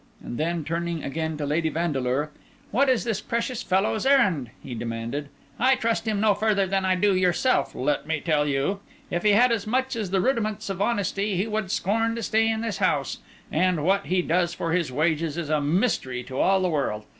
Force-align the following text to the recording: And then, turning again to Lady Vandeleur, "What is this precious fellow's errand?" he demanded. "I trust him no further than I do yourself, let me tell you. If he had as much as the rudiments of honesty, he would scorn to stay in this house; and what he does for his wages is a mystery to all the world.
And 0.23 0.39
then, 0.39 0.63
turning 0.63 1.03
again 1.03 1.37
to 1.37 1.45
Lady 1.45 1.69
Vandeleur, 1.69 2.31
"What 2.71 2.89
is 2.89 3.03
this 3.03 3.21
precious 3.21 3.61
fellow's 3.61 4.03
errand?" 4.03 4.49
he 4.63 4.73
demanded. 4.73 5.29
"I 5.59 5.75
trust 5.75 6.07
him 6.07 6.19
no 6.19 6.33
further 6.33 6.65
than 6.65 6.83
I 6.85 6.95
do 6.95 7.15
yourself, 7.15 7.75
let 7.75 8.07
me 8.07 8.19
tell 8.19 8.47
you. 8.47 8.79
If 9.11 9.21
he 9.21 9.33
had 9.33 9.51
as 9.51 9.67
much 9.67 9.95
as 9.95 10.09
the 10.09 10.19
rudiments 10.19 10.71
of 10.71 10.81
honesty, 10.81 11.35
he 11.37 11.45
would 11.45 11.69
scorn 11.69 12.15
to 12.15 12.23
stay 12.23 12.49
in 12.49 12.61
this 12.61 12.77
house; 12.79 13.19
and 13.51 13.83
what 13.83 14.07
he 14.07 14.23
does 14.23 14.55
for 14.55 14.71
his 14.71 14.91
wages 14.91 15.37
is 15.37 15.51
a 15.51 15.61
mystery 15.61 16.23
to 16.23 16.39
all 16.39 16.61
the 16.63 16.69
world. 16.69 17.05